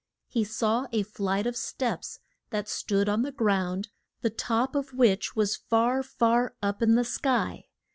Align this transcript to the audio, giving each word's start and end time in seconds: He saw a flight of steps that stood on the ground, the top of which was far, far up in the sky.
He 0.27 0.43
saw 0.43 0.87
a 0.91 1.03
flight 1.03 1.45
of 1.45 1.55
steps 1.55 2.17
that 2.49 2.67
stood 2.67 3.07
on 3.07 3.21
the 3.21 3.31
ground, 3.31 3.89
the 4.21 4.31
top 4.31 4.73
of 4.75 4.95
which 4.95 5.35
was 5.35 5.55
far, 5.55 6.01
far 6.01 6.55
up 6.59 6.81
in 6.81 6.95
the 6.95 7.05
sky. 7.05 7.65